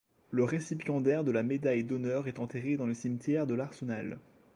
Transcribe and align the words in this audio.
Le 0.31 0.43
récipiendaire 0.43 1.23
de 1.23 1.29
la 1.29 1.43
médaille 1.43 1.83
d'honneur 1.83 2.27
est 2.27 2.39
enterré 2.39 2.75
dans 2.75 2.87
le 2.87 2.95
cimetière 2.95 3.45
de 3.45 3.53
l'arsenal. 3.53 4.17